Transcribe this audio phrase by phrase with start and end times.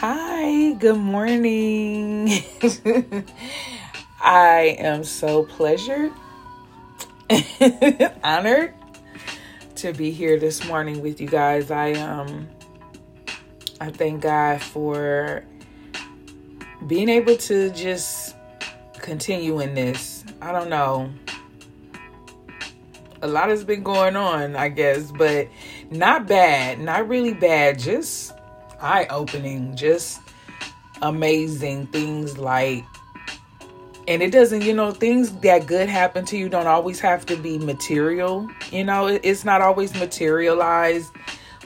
[0.00, 2.30] Hi, good morning.
[4.22, 6.12] I am so pleasured,
[8.22, 8.74] honored
[9.74, 11.72] to be here this morning with you guys.
[11.72, 12.46] I um
[13.80, 15.42] I thank God for
[16.86, 18.36] being able to just
[19.00, 20.24] continue in this.
[20.40, 21.10] I don't know.
[23.20, 25.48] A lot has been going on, I guess, but
[25.90, 28.27] not bad, not really bad, just
[28.80, 30.20] eye opening, just
[31.02, 32.84] amazing things like
[34.08, 37.36] and it doesn't you know things that good happen to you don't always have to
[37.36, 39.06] be material you know?
[39.06, 41.12] It's not always materialized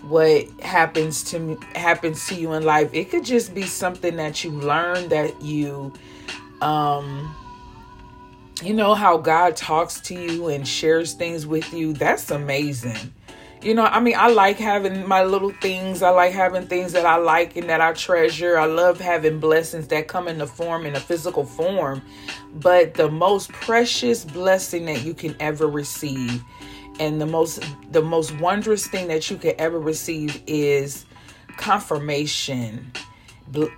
[0.03, 2.91] what happens to happens to you in life.
[2.93, 5.93] It could just be something that you learn that you
[6.61, 7.35] um
[8.63, 11.93] you know how god talks to you and shares things with you.
[11.93, 13.13] That's amazing
[13.63, 16.03] you know, I mean, I like having my little things.
[16.03, 18.59] I like having things that I like and that I treasure.
[18.59, 22.03] I love having blessings that come in the form, in a physical form.
[22.55, 26.43] But the most precious blessing that you can ever receive
[27.01, 31.07] and the most the most wondrous thing that you can ever receive is
[31.57, 32.93] confirmation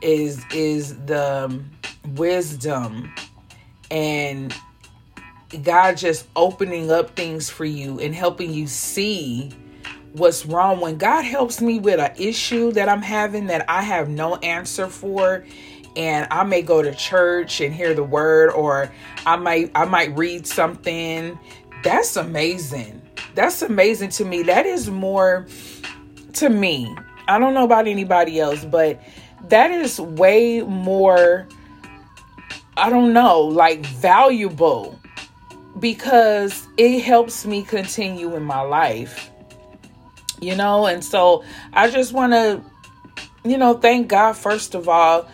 [0.03, 1.71] is is the um,
[2.15, 3.13] wisdom
[3.91, 4.55] and
[5.63, 9.53] God just opening up things for you and helping you see
[10.15, 14.09] what's wrong when God helps me with an issue that I'm having that I have
[14.09, 15.45] no answer for
[15.97, 18.93] and I may go to church and hear the word or
[19.27, 21.37] I might I might read something.
[21.83, 23.03] That's amazing.
[23.35, 24.45] That's amazing to me.
[24.45, 25.47] That is more
[26.35, 26.95] to me.
[27.27, 29.03] I don't know about anybody else but
[29.49, 31.49] that is way more
[32.77, 34.97] I don't know like valuable
[35.81, 39.33] because it helps me continue in my life
[40.45, 40.87] you know?
[40.87, 42.63] And so i just want to
[43.45, 45.29] you know thank god first of all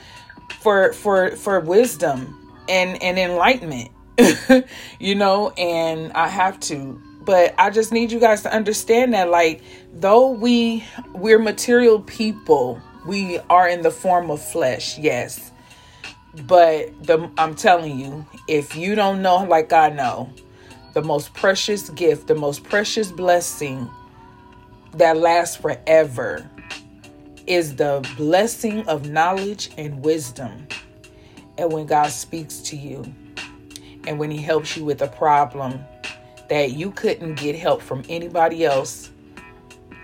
[0.60, 2.36] for for for wisdom
[2.68, 3.90] and and enlightenment
[4.98, 5.50] you know?
[5.50, 7.00] And i have to.
[7.22, 9.62] But i just need you guys to understand that like
[9.92, 15.50] though we we're material people we are in the form of flesh yes.
[16.46, 20.30] But the i'm telling you if you don't know like i know
[20.94, 23.88] the most precious gift the most precious blessing
[24.94, 26.48] that lasts forever
[27.46, 30.66] is the blessing of knowledge and wisdom.
[31.58, 33.04] And when God speaks to you,
[34.06, 35.80] and when He helps you with a problem
[36.48, 39.10] that you couldn't get help from anybody else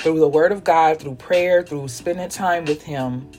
[0.01, 3.31] through the Word of God, through prayer, through spending time with Him.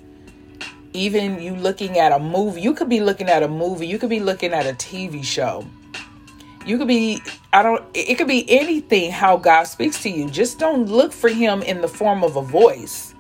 [0.94, 4.10] Even you looking at a movie, you could be looking at a movie, you could
[4.10, 5.66] be looking at a TV show
[6.68, 7.24] you could be,
[7.54, 10.30] I don't, it could be anything how God speaks to you.
[10.30, 13.16] Just don't look for Him in the form of a voice.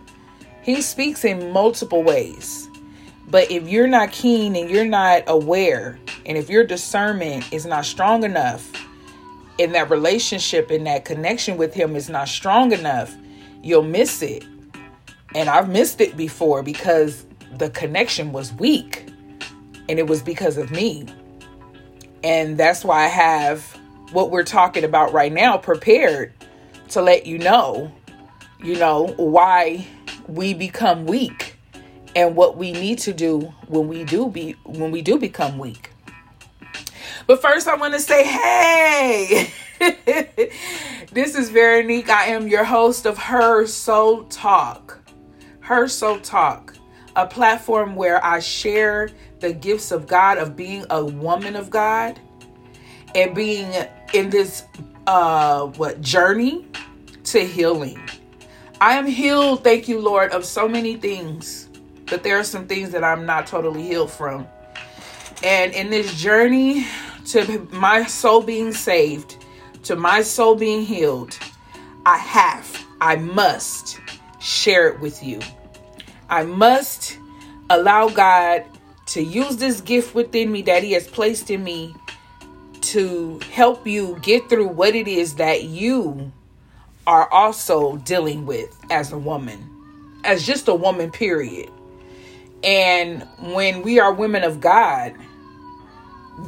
[0.61, 2.67] He speaks in multiple ways.
[3.29, 7.85] But if you're not keen and you're not aware, and if your discernment is not
[7.85, 8.69] strong enough,
[9.57, 13.15] in that relationship and that connection with Him is not strong enough,
[13.63, 14.45] you'll miss it.
[15.35, 17.25] And I've missed it before because
[17.57, 19.09] the connection was weak.
[19.89, 21.07] And it was because of me.
[22.27, 23.63] And that's why I have
[24.11, 26.33] what we're talking about right now prepared
[26.89, 27.89] to let you know,
[28.61, 29.87] you know, why
[30.27, 31.55] we become weak
[32.17, 35.91] and what we need to do when we do be when we do become weak.
[37.27, 39.49] But first I want to say, hey,
[41.13, 42.09] this is Veronique.
[42.09, 44.99] I am your host of Her Soul Talk.
[45.61, 46.75] Her Soul Talk,
[47.15, 52.19] a platform where I share the gifts of God, of being a woman of God,
[53.15, 53.71] and being
[54.13, 54.63] in this
[55.07, 56.65] uh what journey
[57.23, 57.99] to healing.
[58.79, 61.67] I am healed, thank you, Lord, of so many things,
[62.05, 64.47] but there are some things that I'm not totally healed from.
[65.43, 66.85] And in this journey
[67.27, 69.37] to my soul being saved,
[69.83, 71.37] to my soul being healed,
[72.05, 73.99] I have, I must
[74.39, 75.39] share it with you.
[76.29, 77.17] I must
[77.69, 78.63] allow God
[79.07, 81.95] to use this gift within me that He has placed in me
[82.81, 86.31] to help you get through what it is that you
[87.05, 89.69] are also dealing with as a woman,
[90.23, 91.69] as just a woman, period.
[92.63, 95.15] And when we are women of God,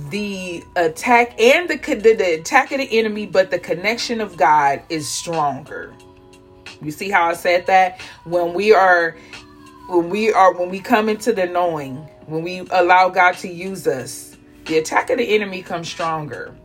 [0.09, 4.81] the attack and the, the, the attack of the enemy, but the connection of God
[4.89, 5.93] is stronger.
[6.81, 7.99] You see how I said that?
[8.23, 9.17] When we are
[9.89, 11.95] when we are when we come into the knowing,
[12.27, 16.55] when we allow God to use us, the attack of the enemy comes stronger.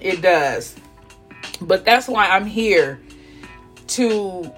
[0.00, 0.74] It does.
[1.60, 3.00] But that's why I'm here
[3.88, 4.52] to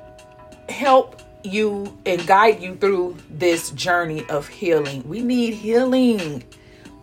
[0.70, 5.06] help you and guide you through this journey of healing.
[5.06, 6.44] We need healing.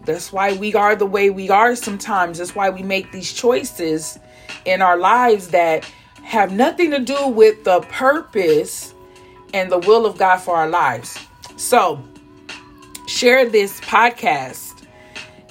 [0.06, 2.40] That's why we are the way we are sometimes.
[2.40, 4.18] That's why we make these choices
[4.66, 5.86] in our lives that
[6.24, 8.95] have nothing to do with the purpose
[9.56, 11.18] and the will of God for our lives.
[11.56, 12.04] So,
[13.08, 14.86] share this podcast.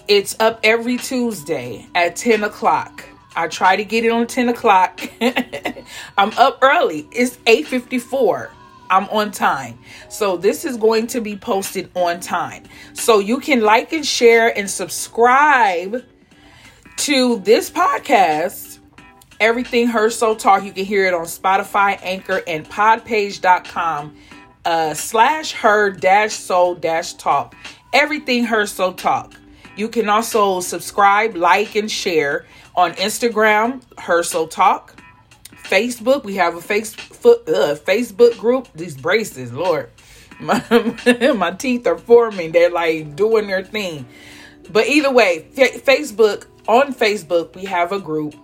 [0.06, 3.02] It's up every Tuesday at 10 o'clock.
[3.34, 5.00] I try to get it on 10 o'clock.
[6.18, 7.08] I'm up early.
[7.12, 8.50] It's 854.
[8.90, 9.78] I'm on time.
[10.10, 12.64] So this is going to be posted on time.
[12.92, 16.04] So you can like and share and subscribe
[16.98, 18.73] to this podcast.
[19.40, 20.64] Everything Her Soul Talk.
[20.64, 24.16] You can hear it on Spotify, Anchor, and podpage.com
[24.64, 27.54] uh, slash her dash soul dash talk.
[27.92, 29.34] Everything Her Soul Talk.
[29.76, 32.46] You can also subscribe, like, and share
[32.76, 35.00] on Instagram, Her Soul Talk.
[35.64, 38.68] Facebook, we have a Facebook uh, Facebook group.
[38.74, 39.90] These braces, Lord,
[40.40, 40.62] my,
[41.36, 42.52] my teeth are forming.
[42.52, 44.06] They're like doing their thing.
[44.70, 48.34] But either way, Facebook on Facebook we have a group,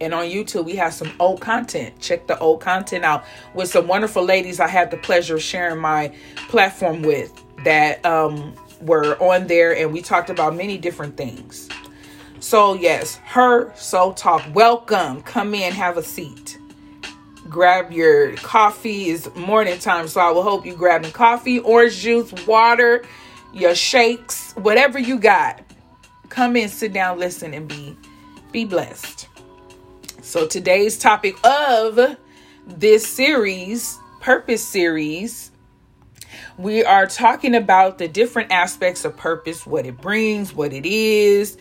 [0.00, 1.98] and on YouTube we have some old content.
[2.00, 5.80] Check the old content out with some wonderful ladies I had the pleasure of sharing
[5.80, 6.14] my
[6.48, 7.32] platform with
[7.64, 11.68] that um, were on there, and we talked about many different things.
[12.40, 14.42] So, yes, her soul talk.
[14.54, 15.22] Welcome.
[15.22, 16.58] Come in, have a seat.
[17.48, 19.04] Grab your coffee.
[19.10, 23.04] It's morning time, so I will hope you grabbing coffee, orange juice, water,
[23.52, 25.62] your shakes, whatever you got.
[26.28, 27.96] Come in, sit down, listen, and be
[28.52, 29.28] be blessed.
[30.26, 32.16] So today's topic of
[32.66, 35.52] this series, purpose series,
[36.58, 41.56] we are talking about the different aspects of purpose, what it brings, what it is,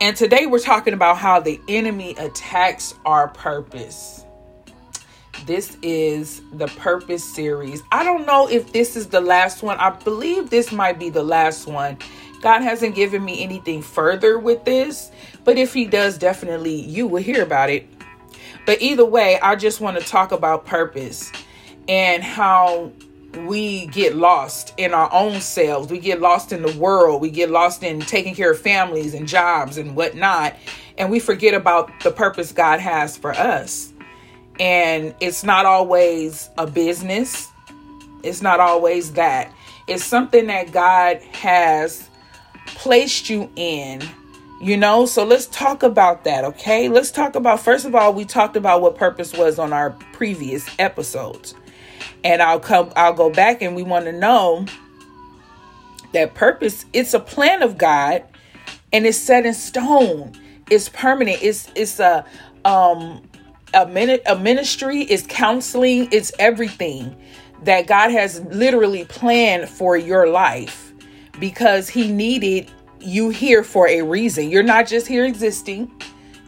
[0.00, 4.24] and today we're talking about how the enemy attacks our purpose.
[5.46, 7.80] This is the purpose series.
[7.92, 9.78] I don't know if this is the last one.
[9.78, 11.98] I believe this might be the last one.
[12.44, 15.10] God hasn't given me anything further with this,
[15.44, 17.88] but if He does, definitely you will hear about it.
[18.66, 21.32] But either way, I just want to talk about purpose
[21.88, 22.92] and how
[23.46, 25.90] we get lost in our own selves.
[25.90, 27.22] We get lost in the world.
[27.22, 30.54] We get lost in taking care of families and jobs and whatnot.
[30.98, 33.90] And we forget about the purpose God has for us.
[34.60, 37.48] And it's not always a business,
[38.22, 39.50] it's not always that.
[39.86, 42.10] It's something that God has
[42.66, 44.02] placed you in.
[44.60, 46.88] You know, so let's talk about that, okay?
[46.88, 50.66] Let's talk about, first of all, we talked about what purpose was on our previous
[50.78, 51.54] episodes
[52.24, 54.64] and I'll come I'll go back and we want to know
[56.12, 58.24] that purpose it's a plan of God
[58.92, 60.32] and it's set in stone.
[60.70, 61.42] It's permanent.
[61.42, 62.24] It's it's a
[62.64, 63.22] um
[63.74, 67.14] a minute a ministry, it's counseling, it's everything
[67.62, 70.83] that God has literally planned for your life
[71.38, 72.70] because he needed
[73.00, 74.50] you here for a reason.
[74.50, 75.90] You're not just here existing.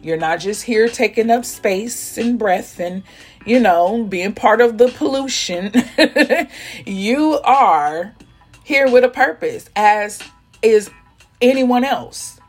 [0.01, 3.03] You're not just here taking up space and breath and
[3.47, 5.71] you know, being part of the pollution.
[6.85, 8.13] you are
[8.65, 10.21] here with a purpose, as
[10.61, 10.91] is
[11.41, 12.41] anyone else.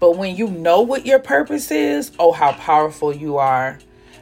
[0.00, 3.78] But when you know what your purpose is, oh, how powerful you are,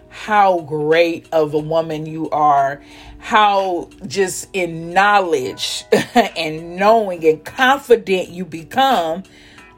[0.09, 2.83] how great of a woman you are,
[3.18, 5.84] how just in knowledge
[6.14, 9.22] and knowing and confident you become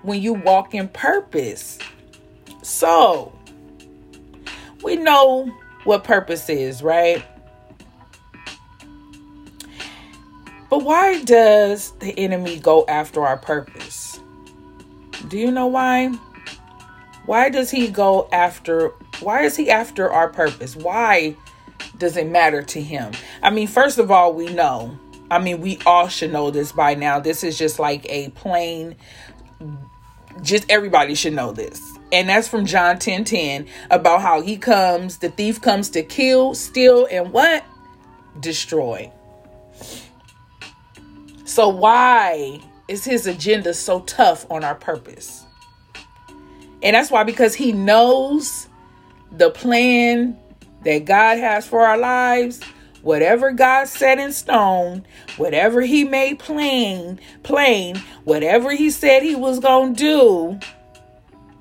[0.02, 1.78] when you walk in purpose.
[2.62, 3.32] So,
[4.82, 5.52] we know
[5.84, 7.24] what purpose is, right?
[10.68, 14.20] But why does the enemy go after our purpose?
[15.28, 16.08] Do you know why?
[17.26, 20.76] Why does he go after why is he after our purpose?
[20.76, 21.36] Why
[22.00, 23.12] does it matter to him?
[23.42, 24.98] I mean, first of all, we know.
[25.30, 27.20] I mean, we all should know this by now.
[27.20, 28.96] This is just like a plain
[30.42, 35.18] just everybody should know this and that's from John 10 10 about how he comes,
[35.18, 37.64] the thief comes to kill, steal, and what?
[38.40, 39.12] Destroy.
[41.44, 45.44] So, why is his agenda so tough on our purpose?
[46.82, 48.68] And that's why, because he knows
[49.32, 50.38] the plan
[50.84, 52.60] that God has for our lives,
[53.02, 55.04] whatever God set in stone,
[55.36, 60.60] whatever he made plain, plain, whatever he said he was to do,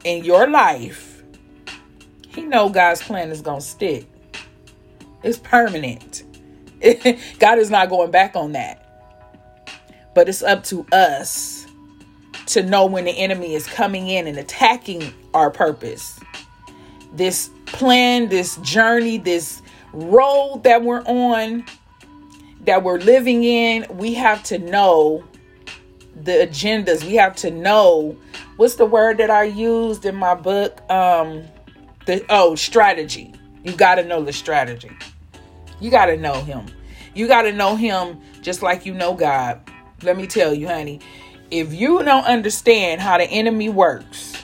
[0.04, 1.24] in your life,
[2.30, 4.06] he know God's plan is to stick.
[5.24, 6.24] It's permanent.
[7.40, 8.86] God is not going back on that.
[10.16, 11.66] But it's up to us
[12.48, 16.20] to know when the enemy is coming in and attacking our purpose.
[17.14, 19.62] This plan, this journey, this
[19.94, 21.66] road that we're on,
[22.66, 25.24] that we're living in, we have to know
[26.22, 27.04] the agendas.
[27.04, 28.18] We have to know
[28.58, 30.82] what's the word that I used in my book?
[30.90, 31.44] Um
[32.10, 33.32] the oh, strategy.
[33.64, 34.90] You got to know the strategy.
[35.80, 36.66] You got to know him.
[37.14, 39.62] You got to know him just like you know God.
[40.02, 41.02] Let me tell you, honey,
[41.52, 44.39] if you don't understand how the enemy works,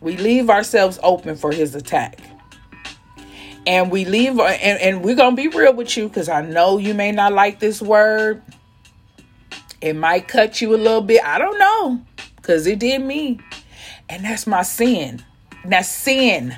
[0.00, 2.20] we leave ourselves open for his attack.
[3.66, 6.40] And we leave, uh, and, and we're going to be real with you because I
[6.40, 8.42] know you may not like this word.
[9.80, 11.22] It might cut you a little bit.
[11.24, 12.00] I don't know
[12.36, 13.40] because it did me.
[14.08, 15.24] And that's my sin.
[15.64, 16.56] That's sin.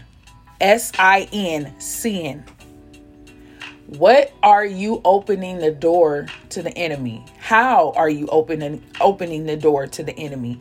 [0.60, 2.44] S I N, sin.
[3.88, 7.24] What are you opening the door to the enemy?
[7.38, 10.58] How are you opening opening the door to the enemy?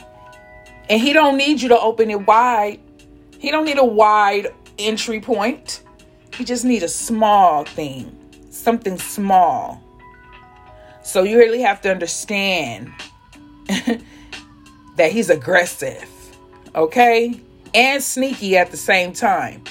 [0.91, 2.81] And he don't need you to open it wide.
[3.39, 5.83] He don't need a wide entry point.
[6.35, 8.13] He just need a small thing.
[8.49, 9.81] Something small.
[11.01, 12.91] So you really have to understand
[14.97, 16.09] that he's aggressive.
[16.75, 17.39] Okay?
[17.73, 19.63] And sneaky at the same time.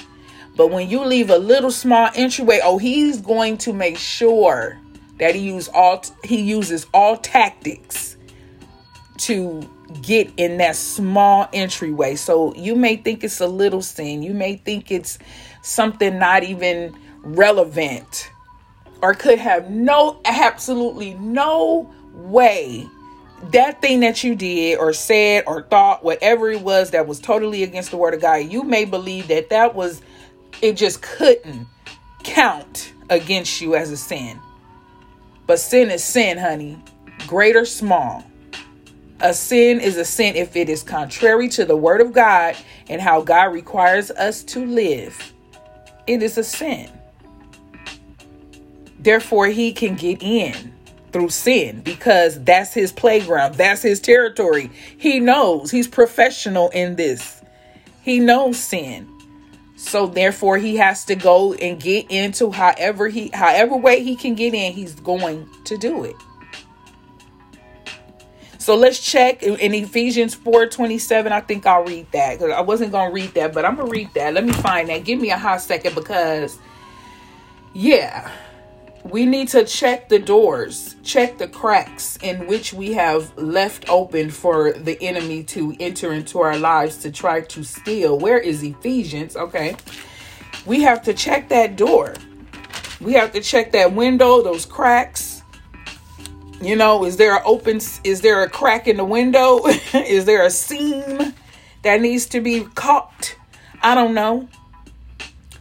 [0.56, 4.80] But when you leave a little small entryway, oh, he's going to make sure
[5.18, 8.16] that he use all he uses all tactics
[9.18, 9.68] to
[10.02, 12.16] get in that small entryway.
[12.16, 14.22] So you may think it's a little sin.
[14.22, 15.18] You may think it's
[15.62, 18.30] something not even relevant
[19.02, 22.86] or could have no absolutely no way
[23.50, 27.62] that thing that you did or said or thought whatever it was that was totally
[27.62, 30.02] against the word of God you may believe that that was
[30.62, 31.66] it just couldn't
[32.22, 34.40] count against you as a sin.
[35.46, 36.78] But sin is sin, honey,
[37.26, 38.24] great or small.
[39.22, 42.56] A sin is a sin if it is contrary to the word of God
[42.88, 45.32] and how God requires us to live.
[46.06, 46.90] It is a sin.
[48.98, 50.72] Therefore, he can get in
[51.12, 54.70] through sin because that's his playground, that's his territory.
[54.96, 57.42] He knows, he's professional in this.
[58.02, 59.08] He knows sin.
[59.76, 64.34] So therefore he has to go and get into however he however way he can
[64.34, 66.16] get in, he's going to do it.
[68.60, 71.32] So let's check in Ephesians 4 27.
[71.32, 73.86] I think I'll read that because I wasn't going to read that, but I'm going
[73.86, 74.34] to read that.
[74.34, 75.02] Let me find that.
[75.04, 76.58] Give me a hot second because,
[77.72, 78.30] yeah,
[79.02, 84.28] we need to check the doors, check the cracks in which we have left open
[84.28, 88.18] for the enemy to enter into our lives to try to steal.
[88.18, 89.36] Where is Ephesians?
[89.36, 89.74] Okay.
[90.66, 92.14] We have to check that door.
[93.00, 95.29] We have to check that window, those cracks.
[96.60, 99.66] You know, is there an open is there a crack in the window?
[99.94, 101.34] is there a seam
[101.82, 103.34] that needs to be caught?
[103.82, 104.48] I don't know.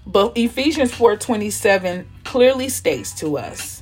[0.06, 3.82] But Ephesians 4:27 clearly states to us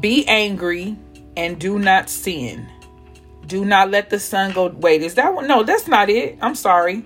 [0.00, 0.96] Be angry
[1.36, 2.68] and do not sin.
[3.46, 4.68] Do not let the sun go.
[4.68, 5.46] Wait, is that one?
[5.46, 6.38] No, that's not it.
[6.40, 7.04] I'm sorry.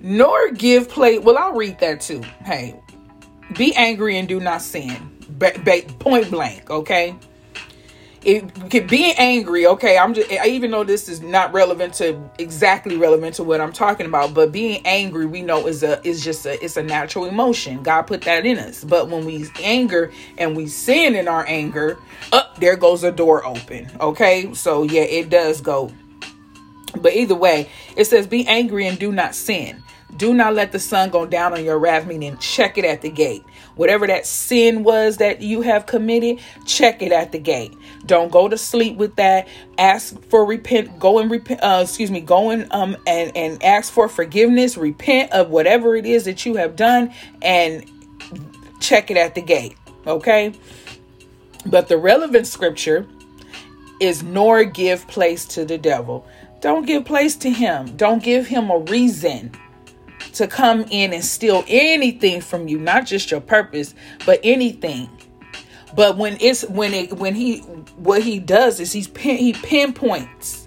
[0.00, 1.18] Nor give play.
[1.18, 2.22] Well, I'll read that too.
[2.44, 2.80] Hey,
[3.56, 5.10] be angry and do not sin.
[5.28, 7.14] Ba- ba- point blank, okay?
[8.24, 9.98] It being angry okay?
[9.98, 13.72] I'm just I even though this is not relevant to exactly relevant to what i'm
[13.72, 17.26] talking about but being angry we know is a is just a it's a natural
[17.26, 17.82] emotion.
[17.82, 18.84] God put that in us.
[18.84, 21.98] But when we anger and we sin in our anger
[22.32, 24.52] up there goes a door open okay?
[24.54, 25.92] So yeah it does go.
[27.00, 29.82] But either way it says be angry and do not sin
[30.16, 33.10] do not let the sun go down on your wrath, meaning check it at the
[33.10, 33.44] gate.
[33.76, 37.74] Whatever that sin was that you have committed, check it at the gate.
[38.04, 39.48] Don't go to sleep with that.
[39.78, 40.98] Ask for repent.
[40.98, 41.60] Go and repent.
[41.62, 42.20] Uh, excuse me.
[42.20, 44.76] Go and um and and ask for forgiveness.
[44.76, 47.90] Repent of whatever it is that you have done, and
[48.80, 49.76] check it at the gate.
[50.06, 50.52] Okay.
[51.64, 53.06] But the relevant scripture
[54.00, 56.26] is nor give place to the devil.
[56.60, 57.96] Don't give place to him.
[57.96, 59.52] Don't give him a reason
[60.34, 63.94] to come in and steal anything from you, not just your purpose,
[64.26, 65.08] but anything.
[65.94, 67.58] But when it's when it when he
[67.96, 70.61] what he does is he's pin, he pinpoints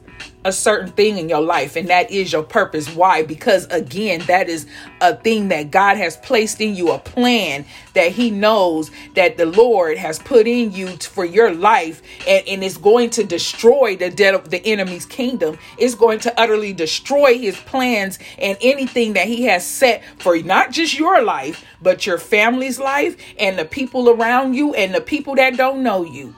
[0.46, 2.88] a certain thing in your life and that is your purpose.
[2.96, 3.24] Why?
[3.24, 4.68] Because again that is
[5.02, 9.46] a thing that god has placed in you a plan that he knows that the
[9.48, 14.10] lord has put in you for your life and, and it's going to destroy the
[14.12, 15.58] dead of the enemy's kingdom.
[15.80, 20.72] It's going to utterly destroy his plans and anything that he has set for not
[20.72, 25.36] just your life but your family's life and the people around you and the people
[25.36, 26.36] that don't know you.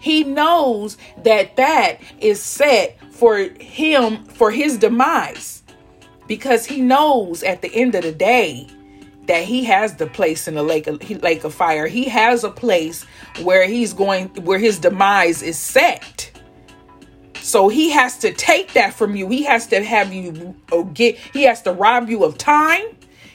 [0.00, 5.62] He knows that that is set for him, for his demise,
[6.26, 8.66] because he knows at the end of the day
[9.26, 11.86] that he has the place in the lake of, lake of fire.
[11.86, 13.04] He has a place
[13.42, 16.32] where he's going where his demise is set.
[17.34, 19.28] So he has to take that from you.
[19.28, 22.86] He has to have you uh, get he has to rob you of time.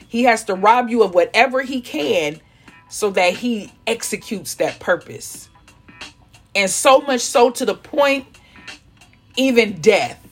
[0.08, 2.40] He has to rob you of whatever he can
[2.88, 5.48] so that he executes that purpose.
[6.56, 8.26] And so much so to the point
[9.36, 10.22] even death.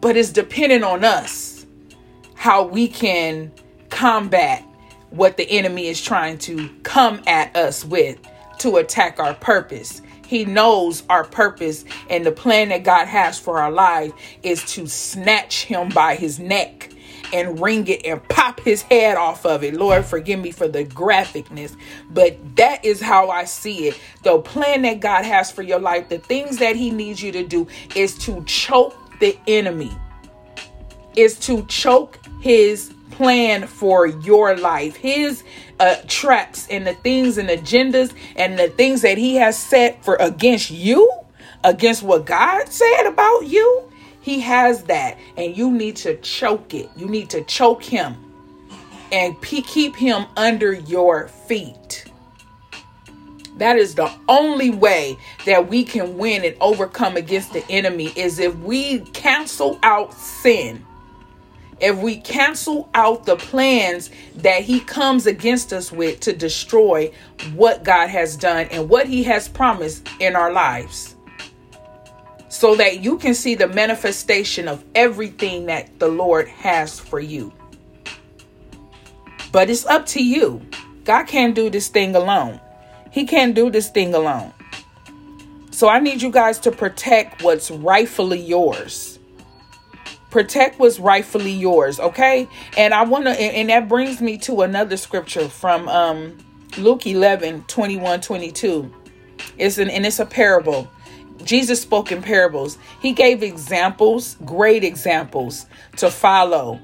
[0.00, 1.66] But it's dependent on us
[2.34, 3.52] how we can
[3.88, 4.64] combat
[5.10, 8.18] what the enemy is trying to come at us with
[8.58, 10.02] to attack our purpose.
[10.26, 14.86] He knows our purpose and the plan that God has for our life is to
[14.86, 16.91] snatch him by his neck
[17.32, 19.74] and wring it and pop his head off of it.
[19.74, 21.76] Lord, forgive me for the graphicness,
[22.10, 24.00] but that is how I see it.
[24.22, 27.46] The plan that God has for your life, the things that he needs you to
[27.46, 29.96] do is to choke the enemy,
[31.16, 35.44] is to choke his plan for your life, his
[35.78, 40.16] uh, traps and the things and agendas and the things that he has set for
[40.16, 41.10] against you,
[41.62, 43.91] against what God said about you.
[44.22, 46.90] He has that, and you need to choke it.
[46.96, 48.16] You need to choke him
[49.10, 52.06] and keep him under your feet.
[53.58, 58.38] That is the only way that we can win and overcome against the enemy is
[58.38, 60.84] if we cancel out sin
[61.82, 67.12] if we cancel out the plans that he comes against us with to destroy
[67.54, 71.11] what God has done and what he has promised in our lives.
[72.52, 77.50] So that you can see the manifestation of everything that the Lord has for you.
[79.52, 80.60] But it's up to you.
[81.04, 82.60] God can't do this thing alone.
[83.10, 84.52] He can't do this thing alone.
[85.70, 89.18] So I need you guys to protect what's rightfully yours
[90.30, 94.96] protect what's rightfully yours okay and i want to and, that brings me to another
[94.96, 96.34] scripture from um
[96.78, 98.90] luke 11 21 22
[99.58, 100.90] it's an and it's a parable
[101.44, 102.78] jesus spoke in parables.
[103.00, 105.66] He gave examples great examples
[105.96, 106.80] to follow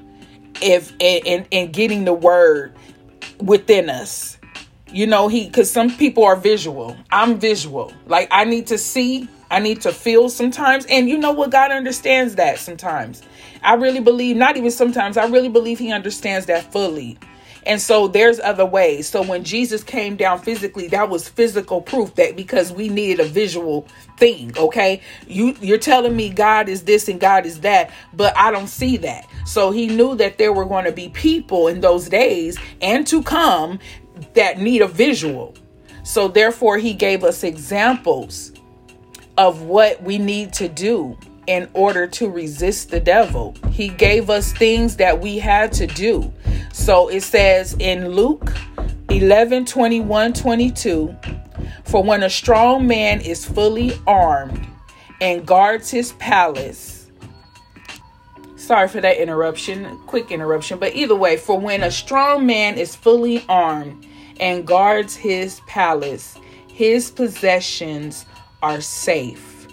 [0.60, 2.74] if in in getting the word
[3.38, 4.38] within us.
[4.90, 6.96] You know he because some people are visual.
[7.10, 7.92] I'm visual.
[8.06, 10.84] Like i need to see i need to feel sometimes.
[10.86, 11.50] And you know what?
[11.50, 13.22] God understands that sometimes.
[13.62, 17.18] I really believe, not even sometimes, I really believe he understands that fully.
[17.68, 19.06] And so there's other ways.
[19.08, 23.28] So when Jesus came down physically, that was physical proof that because we needed a
[23.28, 25.02] visual thing, okay?
[25.26, 28.96] You you're telling me God is this and God is that, but I don't see
[28.96, 29.26] that.
[29.44, 33.22] So he knew that there were going to be people in those days and to
[33.22, 33.80] come
[34.32, 35.54] that need a visual.
[36.04, 38.50] So therefore he gave us examples
[39.36, 43.54] of what we need to do in order to resist the devil.
[43.70, 46.32] He gave us things that we had to do.
[46.72, 48.52] So it says in Luke
[49.10, 51.16] 11 21 22
[51.84, 54.66] For when a strong man is fully armed
[55.20, 57.10] and guards his palace,
[58.56, 62.94] sorry for that interruption, quick interruption, but either way, for when a strong man is
[62.94, 64.06] fully armed
[64.40, 66.36] and guards his palace,
[66.68, 68.24] his possessions
[68.62, 69.66] are safe.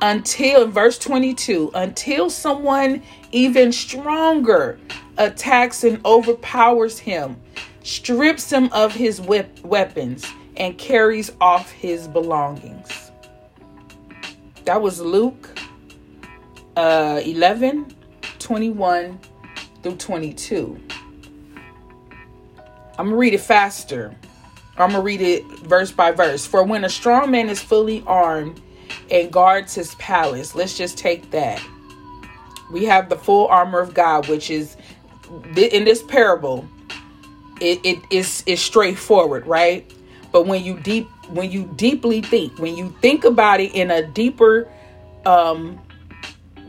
[0.00, 4.78] Until verse 22 until someone even stronger
[5.18, 7.36] attacks and overpowers him
[7.82, 13.10] strips him of his whip, weapons and carries off his belongings
[14.64, 15.58] that was luke
[16.76, 17.94] uh 11
[18.38, 19.18] 21
[19.82, 20.80] through 22
[22.98, 24.14] i'm gonna read it faster
[24.78, 28.60] i'm gonna read it verse by verse for when a strong man is fully armed
[29.10, 30.54] and guards his palace.
[30.54, 31.62] Let's just take that.
[32.72, 34.76] We have the full armor of God, which is
[35.56, 36.66] in this parable.
[37.60, 39.90] It, it is is straightforward, right?
[40.32, 44.02] But when you deep when you deeply think, when you think about it in a
[44.02, 44.68] deeper
[45.24, 45.80] um,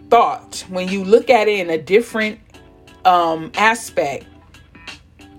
[0.10, 2.39] thought, when you look at it in a different
[3.06, 4.26] um, aspect,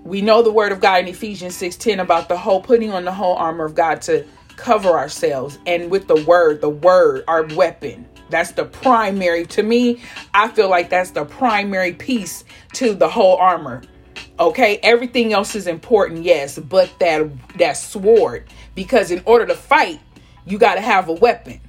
[0.03, 3.13] we know the word of God in Ephesians 6:10 about the whole putting on the
[3.13, 8.07] whole armor of God to cover ourselves and with the word, the word, our weapon.
[8.29, 10.01] That's the primary, to me,
[10.33, 13.83] I feel like that's the primary piece to the whole armor.
[14.39, 19.99] Okay, everything else is important, yes, but that that sword, because in order to fight,
[20.45, 21.61] you got to have a weapon.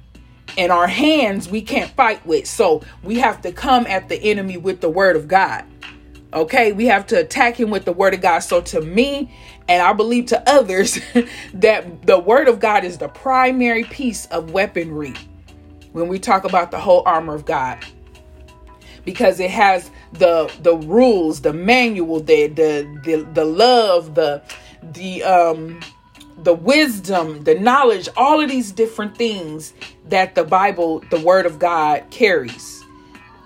[0.57, 2.47] And our hands we can't fight with.
[2.47, 5.65] So we have to come at the enemy with the word of God.
[6.33, 8.39] Okay, we have to attack him with the word of God.
[8.39, 9.31] So to me,
[9.69, 10.99] and I believe to others,
[11.53, 15.13] that the word of God is the primary piece of weaponry
[15.93, 17.79] when we talk about the whole armor of God.
[19.05, 24.41] Because it has the the rules, the manual, the the the, the love, the
[24.81, 25.79] the um
[26.43, 29.73] the wisdom, the knowledge, all of these different things
[30.09, 32.76] that the Bible, the word of God carries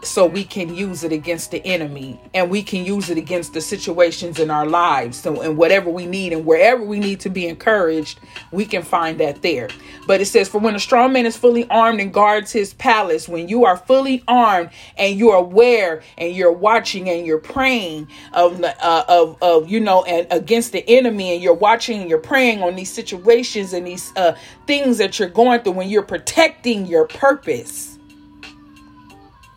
[0.03, 3.61] so we can use it against the enemy and we can use it against the
[3.61, 5.19] situations in our lives.
[5.19, 8.19] So and whatever we need and wherever we need to be encouraged
[8.51, 9.69] we can find that there.
[10.07, 13.29] But it says for when a strong man is fully armed and guards his palace
[13.29, 18.63] when you are fully armed and you're aware and you're watching and you're praying of
[18.63, 22.61] uh, of of you know and against the enemy and you're watching and you're praying
[22.63, 24.35] on these situations and these uh,
[24.65, 27.90] things that you're going through when you're protecting your purpose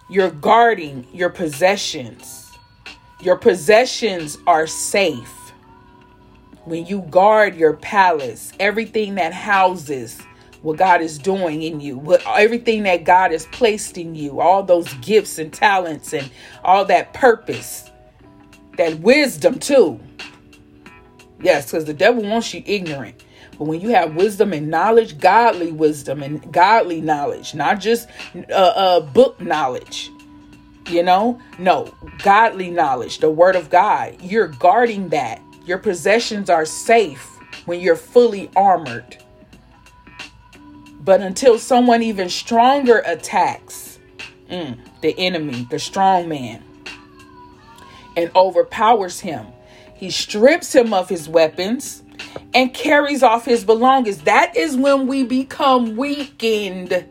[0.08, 2.50] you're guarding your possessions.
[3.22, 5.52] Your possessions are safe.
[6.64, 10.20] When you guard your palace, everything that houses
[10.62, 14.62] what God is doing in you, what everything that God has placed in you, all
[14.62, 16.30] those gifts and talents and
[16.64, 17.90] all that purpose,
[18.78, 20.00] that wisdom too.
[21.42, 23.23] Yes, because the devil wants you ignorant.
[23.58, 28.08] But when you have wisdom and knowledge, godly wisdom and godly knowledge, not just
[28.50, 30.10] uh, uh, book knowledge,
[30.88, 35.40] you know, no, godly knowledge, the word of God, you're guarding that.
[35.64, 37.26] Your possessions are safe
[37.64, 39.16] when you're fully armored.
[41.00, 43.98] But until someone even stronger attacks
[44.50, 46.62] mm, the enemy, the strong man,
[48.16, 49.46] and overpowers him,
[49.94, 52.03] he strips him of his weapons
[52.54, 54.18] and carries off his belongings.
[54.22, 57.04] That is when we become weakened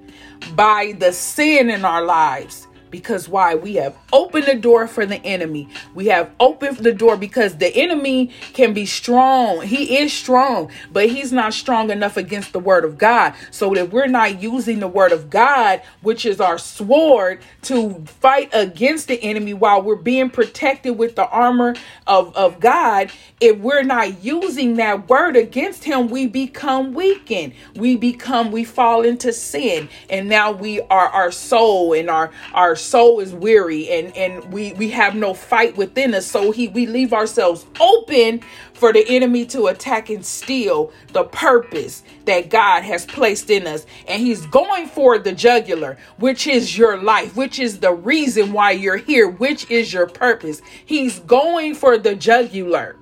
[0.55, 2.67] by the sin in our lives.
[2.93, 3.56] Because why?
[3.56, 5.67] We have opened the door for the enemy.
[5.95, 9.63] We have opened the door because the enemy can be strong.
[9.63, 13.34] He is strong, but he's not strong enough against the word of God.
[13.49, 18.51] So that we're not using the word of God, which is our sword, to fight
[18.53, 21.73] against the enemy while we're being protected with the armor
[22.06, 23.12] of, of God.
[23.41, 27.53] If we're not using that word against him, we become weakened.
[27.75, 29.89] We become, we fall into sin.
[30.12, 34.74] And now we are our soul and our, our soul is weary and and we
[34.74, 38.41] we have no fight within us so he we leave ourselves open
[38.74, 43.86] for the enemy to attack and steal the purpose that God has placed in us
[44.08, 48.72] and he's going for the jugular which is your life which is the reason why
[48.72, 52.98] you're here which is your purpose he's going for the jugular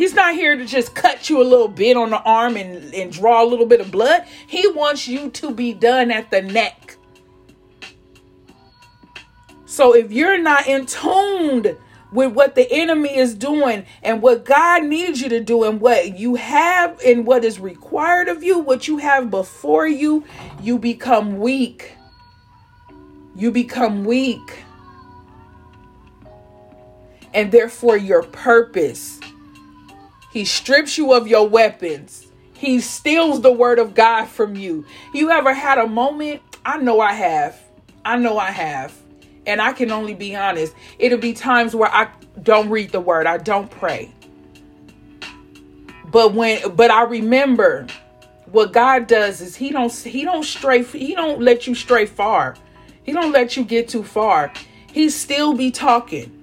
[0.00, 3.12] He's not here to just cut you a little bit on the arm and, and
[3.12, 4.24] draw a little bit of blood.
[4.46, 6.96] He wants you to be done at the neck.
[9.70, 11.76] So if you're not in tuned
[12.10, 16.18] with what the enemy is doing and what God needs you to do and what
[16.18, 20.24] you have and what is required of you, what you have before you,
[20.60, 21.94] you become weak.
[23.36, 24.64] You become weak.
[27.32, 29.20] And therefore, your purpose.
[30.32, 32.26] He strips you of your weapons.
[32.54, 34.84] He steals the word of God from you.
[35.14, 36.42] You ever had a moment?
[36.64, 37.56] I know I have.
[38.04, 39.00] I know I have
[39.46, 42.10] and I can only be honest, it'll be times where I
[42.42, 44.12] don't read the word, I don't pray.
[46.10, 47.86] But when but I remember
[48.50, 52.56] what God does is he don't he don't stray he don't let you stray far.
[53.02, 54.52] He don't let you get too far.
[54.92, 56.36] He still be talking.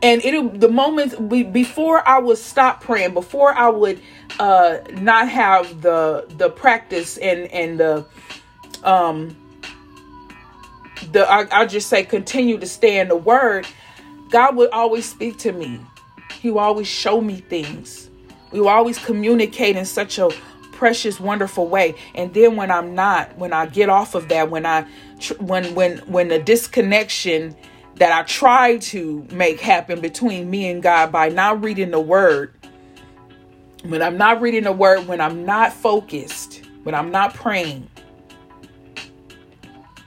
[0.00, 4.00] And it'll the moments before I would stop praying, before I would
[4.38, 8.06] uh not have the the practice and and the
[8.84, 9.36] um
[11.12, 13.66] the I, I just say continue to stay in the word.
[14.30, 15.80] God would always speak to me.
[16.40, 18.10] He will always show me things.
[18.52, 20.30] We will always communicate in such a
[20.72, 21.94] precious wonderful way.
[22.14, 24.86] And then when i'm not when i get off of that when i
[25.38, 27.56] when when when the disconnection
[27.96, 32.54] that i try to make happen between me and god by not reading the word
[33.84, 37.88] when i'm not reading the word when i'm not focused when i'm not praying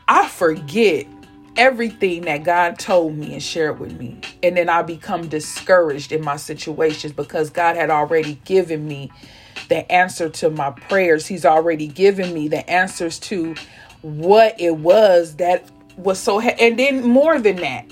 [0.07, 1.07] I forget
[1.57, 4.19] everything that God told me and shared with me.
[4.41, 9.11] And then I become discouraged in my situations because God had already given me
[9.69, 11.27] the answer to my prayers.
[11.27, 13.55] He's already given me the answers to
[14.01, 15.65] what it was that
[15.97, 17.85] was so and then more than that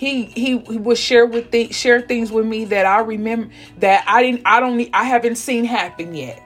[0.00, 4.04] he he he would share with the, share things with me that I remember that
[4.06, 6.42] I didn't I don't I haven't seen happen yet.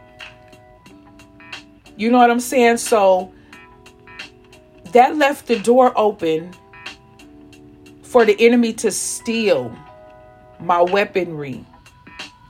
[1.96, 2.79] You know what I'm saying?
[2.79, 3.34] So
[4.94, 6.52] that left the door open
[8.02, 9.76] for the enemy to steal
[10.61, 11.64] my weaponry,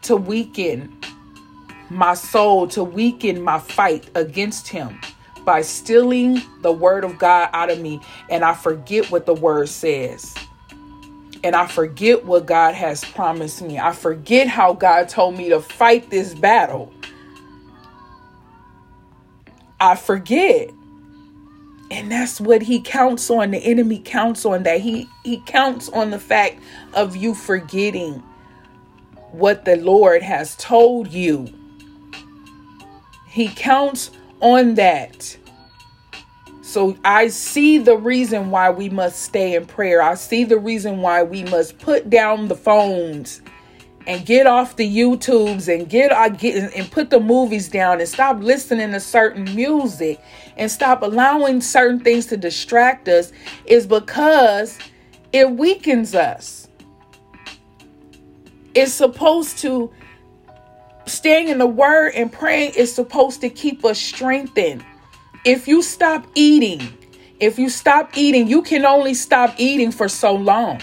[0.02, 0.98] to weaken
[1.90, 5.00] my soul, to weaken my fight against him
[5.44, 9.68] by stealing the word of God out of me, and I forget what the word
[9.68, 10.34] says.
[11.42, 13.78] and I forget what God has promised me.
[13.78, 16.92] I forget how God told me to fight this battle.
[19.80, 20.70] I forget.
[21.94, 23.52] And that's what he counts on.
[23.52, 24.80] The enemy counts on that.
[24.80, 26.60] He he counts on the fact
[26.92, 28.20] of you forgetting
[29.30, 31.46] what the Lord has told you.
[33.28, 35.38] He counts on that.
[36.62, 40.02] So I see the reason why we must stay in prayer.
[40.02, 43.40] I see the reason why we must put down the phones
[44.06, 48.08] and get off the YouTubes and get, uh, get and put the movies down and
[48.08, 50.20] stop listening to certain music
[50.56, 53.32] and stop allowing certain things to distract us
[53.64, 54.78] is because
[55.32, 56.68] it weakens us.
[58.74, 59.90] It's supposed to
[61.06, 64.84] staying in the word and praying is supposed to keep us strengthened.
[65.44, 66.80] If you stop eating,
[67.40, 70.80] if you stop eating, you can only stop eating for so long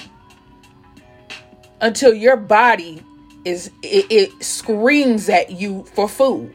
[1.81, 3.03] until your body
[3.45, 6.53] is it, it screams at you for food.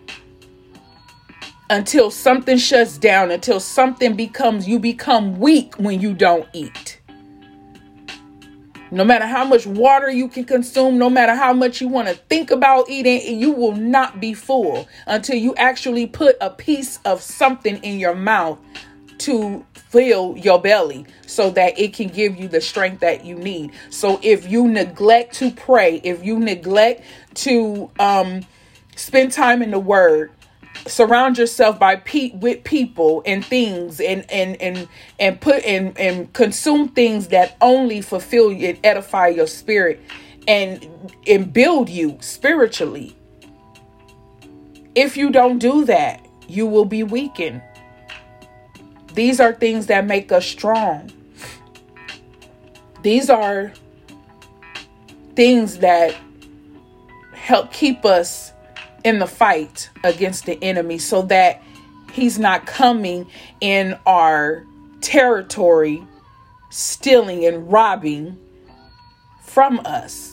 [1.68, 7.00] Until something shuts down until something becomes you become weak when you don't eat.
[8.92, 12.14] No matter how much water you can consume, no matter how much you want to
[12.14, 17.20] think about eating, you will not be full until you actually put a piece of
[17.20, 18.60] something in your mouth
[19.20, 23.72] to fill your belly so that it can give you the strength that you need.
[23.90, 27.02] So if you neglect to pray, if you neglect
[27.36, 28.42] to um
[28.96, 30.32] spend time in the word,
[30.86, 36.32] surround yourself by pe- with people and things and and and and put and and
[36.32, 40.00] consume things that only fulfill you and edify your spirit
[40.46, 40.88] and
[41.26, 43.16] and build you spiritually
[44.94, 47.60] if you don't do that you will be weakened
[49.16, 51.10] these are things that make us strong
[53.02, 53.72] these are
[55.36, 56.14] things that
[57.32, 58.52] help keep us
[59.04, 61.62] in the fight against the enemy so that
[62.12, 63.24] he's not coming
[63.60, 64.66] in our
[65.00, 66.02] territory,
[66.70, 68.36] stealing and robbing
[69.44, 70.25] from us.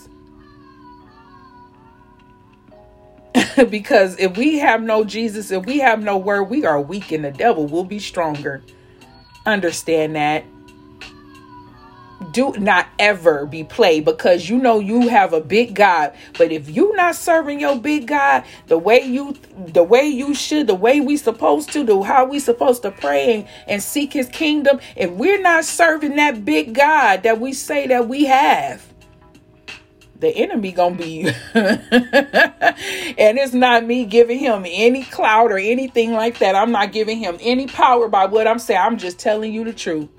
[3.69, 7.25] because if we have no Jesus, if we have no word, we are weak and
[7.25, 8.63] the devil will be stronger.
[9.45, 10.45] Understand that
[12.31, 16.13] do not ever be played because you know you have a big God.
[16.37, 20.67] But if you not serving your big God the way you the way you should,
[20.67, 24.29] the way we supposed to, do how we supposed to pray and, and seek his
[24.29, 28.92] kingdom, if we're not serving that big God that we say that we have,
[30.23, 36.39] the enemy gonna be and it's not me giving him any clout or anything like
[36.39, 39.63] that i'm not giving him any power by what i'm saying i'm just telling you
[39.63, 40.09] the truth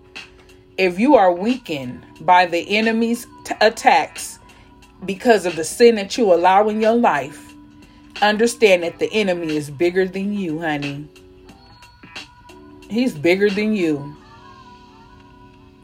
[0.76, 4.38] if you are weakened by the enemy's t- attacks
[5.04, 7.54] because of the sin that you allow in your life,
[8.22, 11.08] understand that the enemy is bigger than you, honey.
[12.88, 14.16] He's bigger than you.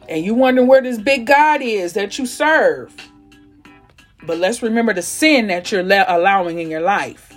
[0.08, 3.09] And you wonder where this big God is that you serve.
[4.22, 7.32] But let's remember the sin that you're le- allowing in your life.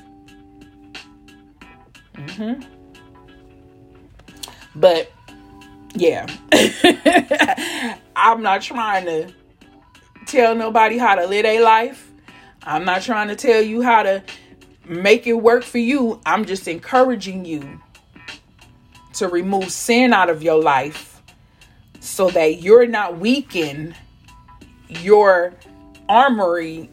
[2.15, 2.61] Mm-hmm.
[4.75, 5.11] But
[5.95, 6.27] yeah.
[8.15, 9.33] I'm not trying to
[10.25, 12.11] tell nobody how to live their life.
[12.63, 14.23] I'm not trying to tell you how to
[14.85, 16.19] make it work for you.
[16.25, 17.81] I'm just encouraging you
[19.13, 21.21] to remove sin out of your life
[21.99, 23.95] so that you're not weakened.
[24.89, 25.53] Your
[26.13, 26.91] armory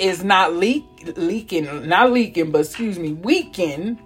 [0.00, 0.84] is not leak
[1.16, 3.98] leaking, not leaking, but excuse me, weakened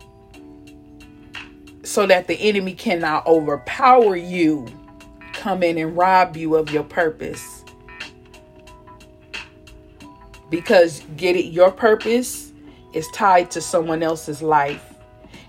[1.82, 4.66] so that the enemy cannot overpower you,
[5.32, 7.64] come in and rob you of your purpose.
[10.50, 12.52] Because get it, your purpose
[12.92, 14.94] is tied to someone else's life.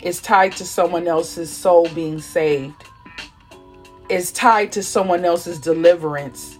[0.01, 2.81] It's tied to someone else's soul being saved.
[4.09, 6.52] It's tied to someone else's deliverance.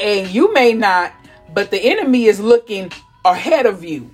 [0.00, 1.12] And you may not,
[1.52, 2.92] but the enemy is looking
[3.24, 4.10] ahead of you.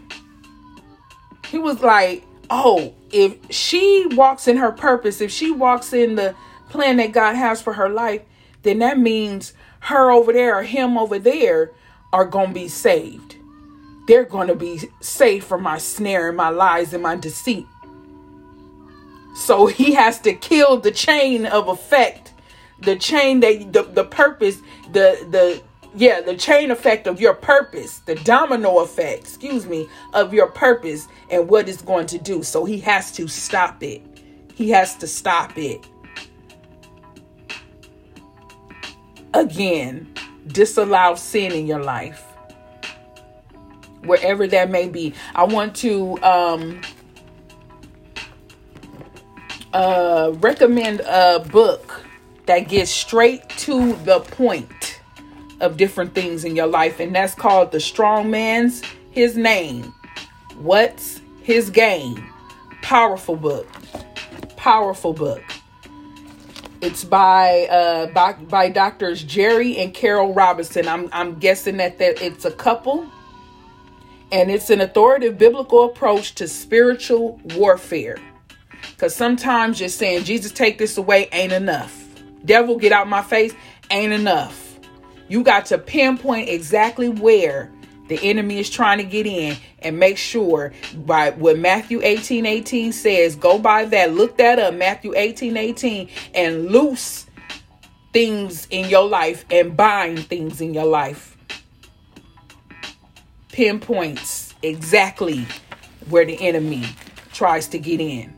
[1.47, 6.35] He was like, oh, if she walks in her purpose, if she walks in the
[6.71, 8.23] plan that God has for her life,
[8.63, 11.73] then that means her over there or him over there
[12.13, 13.37] are going to be saved.
[14.07, 17.67] They're going to be saved from my snare and my lies and my deceit.
[19.35, 22.33] So he has to kill the chain of effect,
[22.81, 24.59] the chain that the, the purpose,
[24.93, 25.63] the the
[25.95, 31.07] yeah, the chain effect of your purpose, the domino effect, excuse me, of your purpose
[31.31, 32.43] and what it's going to do.
[32.43, 34.03] So he has to stop it.
[34.55, 35.87] He has to stop it.
[39.35, 40.13] Again,
[40.47, 42.25] disallow sin in your life.
[44.05, 45.15] Wherever that may be.
[45.35, 46.81] I want to um,
[49.73, 52.05] uh, recommend a book
[52.47, 54.92] that gets straight to the point
[55.63, 59.95] of different things in your life, and that's called The Strong Man's His Name.
[60.59, 62.23] What's His Game?
[62.83, 63.69] Powerful book.
[64.57, 65.43] Powerful book.
[66.83, 70.89] It's by uh by, by doctors Jerry and Carol Robinson.
[70.89, 73.07] I'm I'm guessing that that it's a couple.
[74.33, 78.17] And it's an authoritative biblical approach to spiritual warfare.
[78.99, 81.97] Cuz sometimes just saying Jesus take this away ain't enough.
[82.45, 83.55] Devil get out my face
[83.91, 84.72] ain't enough.
[85.33, 87.73] You got to pinpoint exactly where
[88.09, 92.93] the enemy is trying to get in and make sure by what Matthew 18 18
[92.93, 97.25] says, go by that, look that up, Matthew 18 18, and loose
[98.13, 101.35] things in your life and bind things in your life.
[103.53, 105.47] Pinpoints exactly
[106.11, 106.85] where the enemy
[107.33, 108.35] tries to get in.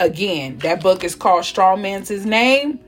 [0.00, 2.80] Again, that book is called Strong Man's His Name.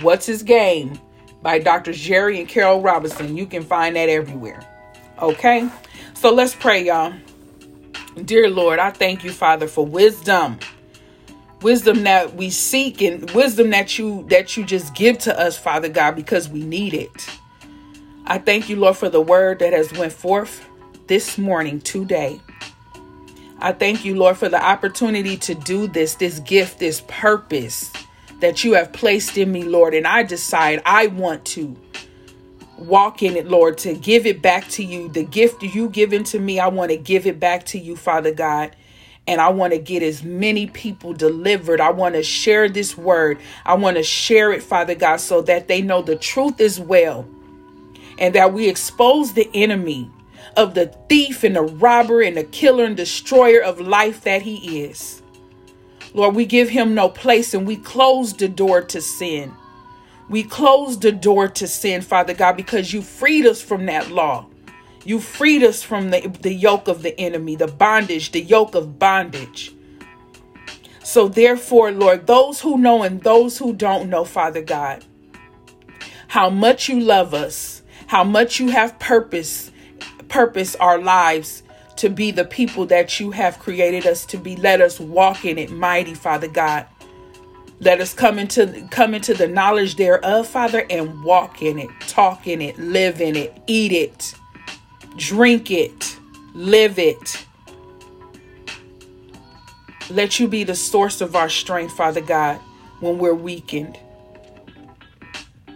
[0.00, 1.00] What's His Game?
[1.42, 1.92] By Dr.
[1.92, 3.36] Jerry and Carol Robinson.
[3.36, 4.60] You can find that everywhere.
[5.20, 5.68] Okay?
[6.14, 7.14] So let's pray, y'all.
[8.24, 10.58] Dear Lord, I thank you, Father, for wisdom.
[11.62, 15.88] Wisdom that we seek and wisdom that you that you just give to us, Father
[15.88, 17.30] God, because we need it.
[18.26, 20.66] I thank you, Lord, for the word that has went forth
[21.06, 22.40] this morning, today.
[23.58, 27.92] I thank you, Lord, for the opportunity to do this, this gift, this purpose
[28.40, 29.94] that you have placed in me, Lord.
[29.94, 31.76] And I decide I want to
[32.78, 35.08] walk in it, Lord, to give it back to you.
[35.08, 38.32] The gift you given to me, I want to give it back to you, Father
[38.32, 38.74] God.
[39.26, 41.80] And I want to get as many people delivered.
[41.80, 43.38] I want to share this word.
[43.64, 47.28] I want to share it, Father God, so that they know the truth as well.
[48.18, 50.10] And that we expose the enemy
[50.56, 54.80] of the thief and the robber and the killer and destroyer of life that he
[54.80, 55.19] is.
[56.12, 59.54] Lord, we give him no place and we close the door to sin.
[60.28, 64.46] We close the door to sin, Father God, because you freed us from that law.
[65.04, 68.98] You freed us from the, the yoke of the enemy, the bondage, the yoke of
[68.98, 69.74] bondage.
[71.02, 75.04] So, therefore, Lord, those who know and those who don't know, Father God,
[76.28, 79.72] how much you love us, how much you have purpose,
[80.28, 81.62] purpose our lives
[82.00, 84.56] to be the people that you have created us to be.
[84.56, 86.86] Let us walk in it, mighty Father God.
[87.78, 92.46] Let us come into come into the knowledge thereof, Father, and walk in it, talk
[92.46, 94.34] in it, live in it, eat it,
[95.16, 96.18] drink it,
[96.54, 97.46] live it.
[100.08, 102.58] Let you be the source of our strength, Father God,
[103.00, 103.98] when we're weakened.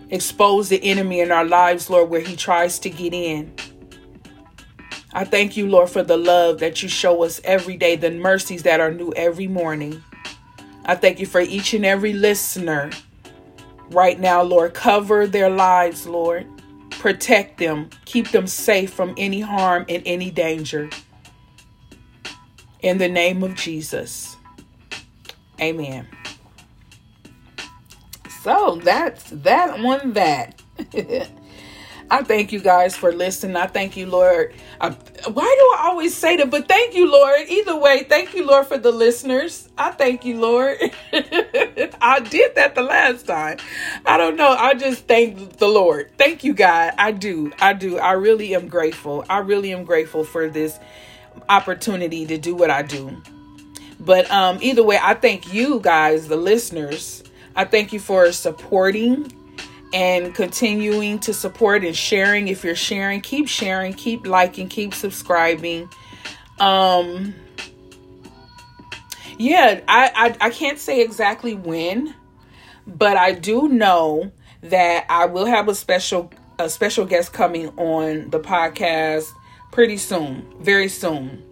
[0.08, 3.54] Expose the enemy in our lives, Lord, where he tries to get in.
[5.14, 8.64] I thank you, Lord, for the love that you show us every day, the mercies
[8.64, 10.02] that are new every morning.
[10.84, 12.90] I thank you for each and every listener
[13.90, 14.74] right now, Lord.
[14.74, 16.48] Cover their lives, Lord.
[16.90, 17.90] Protect them.
[18.06, 20.90] Keep them safe from any harm and any danger.
[22.80, 24.36] In the name of Jesus.
[25.60, 26.08] Amen.
[28.42, 30.60] So that's that one that.
[32.10, 33.56] I thank you guys for listening.
[33.56, 34.54] I thank you, Lord.
[34.80, 36.50] I, why do I always say that?
[36.50, 37.40] But thank you, Lord.
[37.48, 39.68] Either way, thank you, Lord, for the listeners.
[39.78, 40.78] I thank you, Lord.
[41.12, 43.58] I did that the last time.
[44.06, 44.50] I don't know.
[44.50, 46.10] I just thank the Lord.
[46.18, 46.92] Thank you, God.
[46.98, 47.52] I do.
[47.60, 47.98] I do.
[47.98, 49.24] I really am grateful.
[49.28, 50.78] I really am grateful for this
[51.48, 53.20] opportunity to do what I do.
[53.98, 57.24] But um, either way, I thank you guys, the listeners.
[57.56, 59.32] I thank you for supporting
[59.94, 62.48] and continuing to support and sharing.
[62.48, 65.88] If you're sharing, keep sharing, keep liking, keep subscribing.
[66.58, 67.32] Um,
[69.38, 72.12] yeah, I, I, I can't say exactly when,
[72.86, 78.30] but I do know that I will have a special a special guest coming on
[78.30, 79.28] the podcast
[79.72, 81.42] pretty soon, very soon.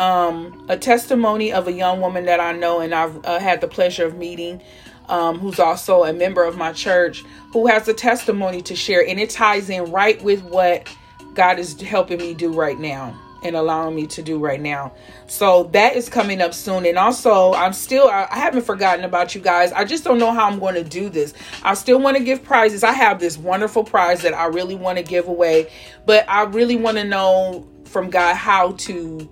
[0.00, 3.68] Um, a testimony of a young woman that I know and I've uh, had the
[3.68, 4.60] pleasure of meeting
[5.08, 9.06] um, who's also a member of my church, who has a testimony to share.
[9.06, 10.88] And it ties in right with what
[11.34, 14.92] God is helping me do right now and allowing me to do right now.
[15.26, 16.86] So that is coming up soon.
[16.86, 19.72] And also, I'm still, I haven't forgotten about you guys.
[19.72, 21.34] I just don't know how I'm going to do this.
[21.64, 22.84] I still want to give prizes.
[22.84, 25.70] I have this wonderful prize that I really want to give away,
[26.06, 29.28] but I really want to know from God how to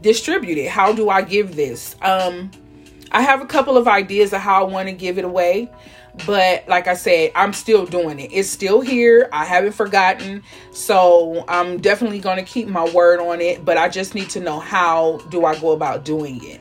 [0.00, 0.70] distribute it.
[0.70, 1.96] How do I give this?
[2.00, 2.50] Um,
[3.12, 5.70] I have a couple of ideas of how I want to give it away.
[6.26, 8.30] but like I said, I'm still doing it.
[8.32, 9.28] It's still here.
[9.32, 10.42] I haven't forgotten.
[10.72, 14.40] So I'm definitely going to keep my word on it, but I just need to
[14.40, 16.60] know how do I go about doing it.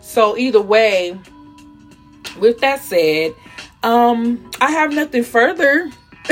[0.00, 1.18] So either way,
[2.38, 3.34] with that said,
[3.82, 5.90] um I have nothing further.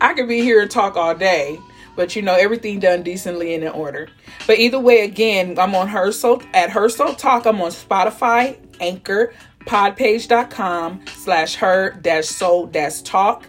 [0.00, 1.60] I could be here and talk all day,
[1.96, 4.08] but you know everything done decently and in order.
[4.46, 7.46] But either way, again, I'm on her so at her soul talk.
[7.46, 9.32] I'm on Spotify, Anchor,
[9.66, 13.44] podpage.com slash her dash soul dash talk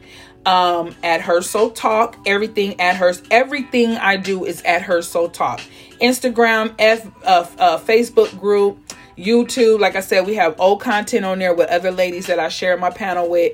[0.48, 5.30] um at her soul talk everything at her everything i do is at her soul
[5.30, 5.62] talk
[6.02, 8.80] instagram f uh, uh, facebook group
[9.18, 12.48] youtube like i said we have old content on there with other ladies that i
[12.48, 13.54] share my panel with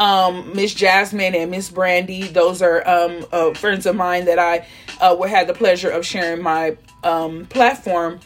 [0.00, 4.66] um miss jasmine and miss brandy those are um uh, friends of mine that i
[5.00, 8.18] uh have the pleasure of sharing my um platform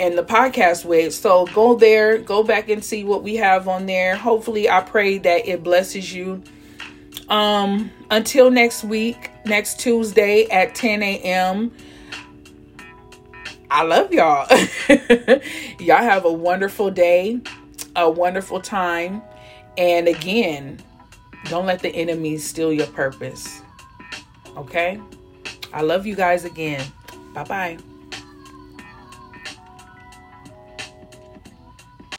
[0.00, 1.12] and the podcast with.
[1.12, 4.16] So go there, go back and see what we have on there.
[4.16, 6.42] Hopefully, I pray that it blesses you.
[7.28, 11.72] Um, until next week, next Tuesday at 10 a.m.
[13.70, 14.46] I love y'all.
[15.78, 17.40] y'all have a wonderful day,
[17.94, 19.20] a wonderful time.
[19.76, 20.78] And again,
[21.48, 23.62] don't let the enemy steal your purpose.
[24.56, 25.00] Okay?
[25.72, 26.84] I love you guys again.
[27.34, 27.78] Bye bye.